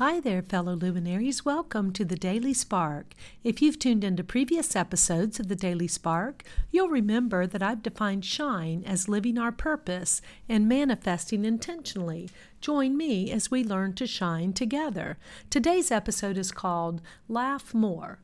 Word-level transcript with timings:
Hi 0.00 0.18
there, 0.18 0.40
fellow 0.40 0.76
luminaries. 0.76 1.44
Welcome 1.44 1.92
to 1.92 2.06
the 2.06 2.16
Daily 2.16 2.54
Spark. 2.54 3.12
If 3.44 3.60
you've 3.60 3.78
tuned 3.78 4.02
into 4.02 4.24
previous 4.24 4.74
episodes 4.74 5.38
of 5.38 5.48
the 5.48 5.54
Daily 5.54 5.88
Spark, 5.88 6.42
you'll 6.70 6.88
remember 6.88 7.46
that 7.46 7.62
I've 7.62 7.82
defined 7.82 8.24
shine 8.24 8.82
as 8.86 9.10
living 9.10 9.36
our 9.36 9.52
purpose 9.52 10.22
and 10.48 10.66
manifesting 10.66 11.44
intentionally. 11.44 12.30
Join 12.62 12.96
me 12.96 13.30
as 13.30 13.50
we 13.50 13.62
learn 13.62 13.92
to 13.96 14.06
shine 14.06 14.54
together. 14.54 15.18
Today's 15.50 15.90
episode 15.90 16.38
is 16.38 16.50
called 16.50 17.02
Laugh 17.28 17.74
More. 17.74 18.20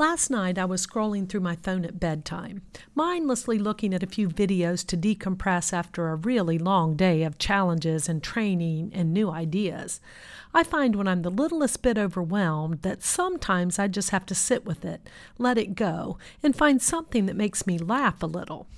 Last 0.00 0.30
night 0.30 0.56
I 0.56 0.64
was 0.64 0.86
scrolling 0.86 1.28
through 1.28 1.42
my 1.42 1.56
phone 1.56 1.84
at 1.84 2.00
bedtime, 2.00 2.62
mindlessly 2.94 3.58
looking 3.58 3.92
at 3.92 4.02
a 4.02 4.06
few 4.06 4.30
videos 4.30 4.82
to 4.86 4.96
decompress 4.96 5.74
after 5.74 6.08
a 6.08 6.14
really 6.14 6.56
long 6.56 6.96
day 6.96 7.22
of 7.22 7.36
challenges 7.36 8.08
and 8.08 8.22
training 8.22 8.92
and 8.94 9.12
new 9.12 9.30
ideas. 9.30 10.00
I 10.54 10.64
find 10.64 10.96
when 10.96 11.06
I'm 11.06 11.20
the 11.20 11.30
littlest 11.30 11.82
bit 11.82 11.98
overwhelmed 11.98 12.80
that 12.80 13.02
sometimes 13.02 13.78
I 13.78 13.88
just 13.88 14.08
have 14.08 14.24
to 14.24 14.34
sit 14.34 14.64
with 14.64 14.86
it, 14.86 15.06
let 15.36 15.58
it 15.58 15.74
go, 15.74 16.16
and 16.42 16.56
find 16.56 16.80
something 16.80 17.26
that 17.26 17.36
makes 17.36 17.66
me 17.66 17.76
laugh 17.76 18.22
a 18.22 18.26
little. 18.26 18.68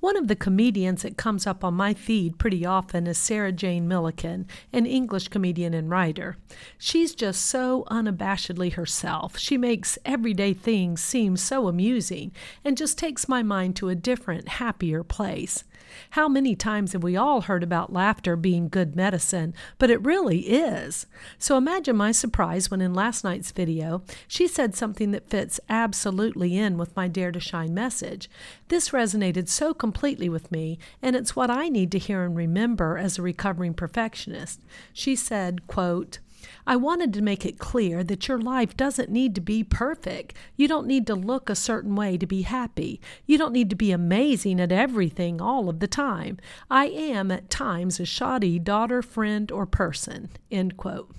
One 0.00 0.16
of 0.16 0.28
the 0.28 0.36
comedians 0.36 1.02
that 1.02 1.16
comes 1.16 1.46
up 1.46 1.64
on 1.64 1.74
my 1.74 1.94
feed 1.94 2.38
pretty 2.38 2.64
often 2.64 3.06
is 3.06 3.18
Sarah 3.18 3.52
Jane 3.52 3.88
Millican, 3.88 4.46
an 4.72 4.86
English 4.86 5.28
comedian 5.28 5.74
and 5.74 5.90
writer. 5.90 6.36
She's 6.78 7.14
just 7.14 7.46
so 7.46 7.84
unabashedly 7.90 8.74
herself. 8.74 9.38
She 9.38 9.56
makes 9.56 9.98
everyday 10.04 10.54
things 10.64 11.02
seem 11.02 11.36
so 11.36 11.68
amusing 11.68 12.32
and 12.64 12.76
just 12.76 12.98
takes 12.98 13.28
my 13.28 13.42
mind 13.42 13.76
to 13.76 13.90
a 13.90 13.94
different, 13.94 14.48
happier 14.48 15.04
place. 15.04 15.62
How 16.10 16.28
many 16.28 16.56
times 16.56 16.92
have 16.92 17.02
we 17.02 17.16
all 17.16 17.42
heard 17.42 17.62
about 17.62 17.92
laughter 17.92 18.34
being 18.34 18.68
good 18.68 18.96
medicine, 18.96 19.54
but 19.78 19.90
it 19.90 20.04
really 20.04 20.40
is. 20.40 21.06
So 21.38 21.56
imagine 21.56 21.96
my 21.96 22.10
surprise 22.10 22.70
when 22.70 22.80
in 22.80 22.94
last 22.94 23.22
night's 23.22 23.52
video, 23.52 24.02
she 24.26 24.48
said 24.48 24.74
something 24.74 25.12
that 25.12 25.30
fits 25.30 25.60
absolutely 25.68 26.56
in 26.56 26.78
with 26.78 26.96
my 26.96 27.06
Dare 27.06 27.30
to 27.32 27.38
Shine 27.38 27.74
message. 27.74 28.28
This 28.68 28.90
resonated 28.90 29.48
so 29.48 29.74
completely 29.74 30.28
with 30.28 30.50
me, 30.50 30.78
and 31.02 31.14
it's 31.14 31.36
what 31.36 31.50
I 31.50 31.68
need 31.68 31.92
to 31.92 31.98
hear 31.98 32.24
and 32.24 32.34
remember 32.34 32.98
as 32.98 33.18
a 33.18 33.22
recovering 33.22 33.74
perfectionist. 33.74 34.60
She 34.92 35.14
said, 35.14 35.66
quote, 35.66 36.18
I 36.66 36.76
wanted 36.76 37.12
to 37.14 37.22
make 37.22 37.44
it 37.44 37.58
clear 37.58 38.04
that 38.04 38.28
your 38.28 38.38
life 38.38 38.76
doesn't 38.76 39.10
need 39.10 39.34
to 39.34 39.40
be 39.40 39.64
perfect. 39.64 40.34
You 40.56 40.68
don't 40.68 40.86
need 40.86 41.06
to 41.08 41.14
look 41.14 41.48
a 41.48 41.54
certain 41.54 41.94
way 41.94 42.16
to 42.18 42.26
be 42.26 42.42
happy. 42.42 43.00
You 43.26 43.38
don't 43.38 43.52
need 43.52 43.70
to 43.70 43.76
be 43.76 43.92
amazing 43.92 44.60
at 44.60 44.72
everything 44.72 45.40
all 45.40 45.68
of 45.68 45.80
the 45.80 45.88
time. 45.88 46.38
I 46.70 46.86
am 46.86 47.30
at 47.30 47.50
times 47.50 48.00
a 48.00 48.04
shoddy 48.04 48.58
daughter, 48.58 49.02
friend, 49.02 49.50
or 49.50 49.66
person. 49.66 50.30
End 50.50 50.76
quote. 50.76 51.10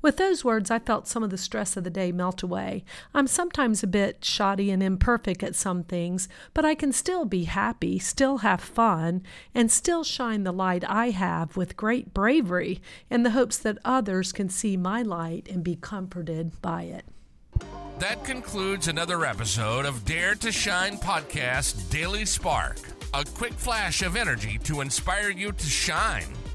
With 0.00 0.16
those 0.16 0.44
words, 0.44 0.70
I 0.70 0.78
felt 0.78 1.06
some 1.06 1.22
of 1.22 1.30
the 1.30 1.38
stress 1.38 1.76
of 1.76 1.84
the 1.84 1.90
day 1.90 2.12
melt 2.12 2.42
away. 2.42 2.84
I'm 3.14 3.26
sometimes 3.26 3.82
a 3.82 3.86
bit 3.86 4.24
shoddy 4.24 4.70
and 4.70 4.82
imperfect 4.82 5.42
at 5.42 5.54
some 5.54 5.84
things, 5.84 6.28
but 6.54 6.64
I 6.64 6.74
can 6.74 6.92
still 6.92 7.24
be 7.24 7.44
happy, 7.44 7.98
still 7.98 8.38
have 8.38 8.60
fun, 8.60 9.22
and 9.54 9.70
still 9.70 10.04
shine 10.04 10.44
the 10.44 10.52
light 10.52 10.84
I 10.88 11.10
have 11.10 11.56
with 11.56 11.76
great 11.76 12.12
bravery 12.12 12.80
in 13.10 13.22
the 13.22 13.30
hopes 13.30 13.58
that 13.58 13.78
others 13.84 14.32
can 14.32 14.48
see 14.48 14.76
my 14.76 15.02
light 15.02 15.48
and 15.48 15.62
be 15.62 15.76
comforted 15.76 16.60
by 16.60 16.82
it. 16.82 17.04
That 17.98 18.24
concludes 18.24 18.88
another 18.88 19.24
episode 19.24 19.84
of 19.84 20.04
Dare 20.04 20.34
to 20.36 20.50
Shine 20.50 20.96
Podcast 20.96 21.90
Daily 21.90 22.24
Spark. 22.24 22.78
A 23.14 23.24
quick 23.24 23.52
flash 23.52 24.02
of 24.02 24.16
energy 24.16 24.58
to 24.64 24.80
inspire 24.80 25.30
you 25.30 25.52
to 25.52 25.66
shine 25.66 26.26